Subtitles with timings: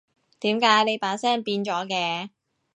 [0.39, 2.31] 點解你把聲變咗嘅？